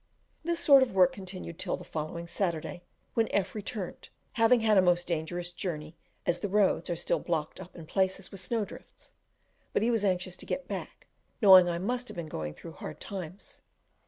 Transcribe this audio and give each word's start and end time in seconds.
This 0.43 0.59
sort 0.59 0.81
of 0.81 0.93
work 0.95 1.11
continued 1.13 1.59
till 1.59 1.77
the 1.77 1.83
following 1.83 2.27
Saturday, 2.27 2.81
when 3.13 3.27
F 3.29 3.53
returned, 3.53 4.09
having 4.33 4.61
had 4.61 4.75
a 4.75 4.81
most 4.81 5.05
dangerous 5.05 5.51
journey, 5.51 5.95
as 6.25 6.39
the 6.39 6.49
roads 6.49 6.89
are 6.89 6.95
still 6.95 7.19
blocked 7.19 7.59
up 7.59 7.75
in 7.75 7.85
places 7.85 8.31
with 8.31 8.39
snow 8.41 8.65
drifts; 8.65 9.13
but 9.73 9.83
he 9.83 9.91
was 9.91 10.03
anxious 10.03 10.35
to 10.37 10.47
get 10.47 10.67
back, 10.67 11.05
knowing 11.39 11.69
I 11.69 11.77
must 11.77 12.07
have 12.07 12.17
been 12.17 12.29
going 12.29 12.55
through 12.55 12.71
"hard 12.71 12.99
times." 12.99 13.61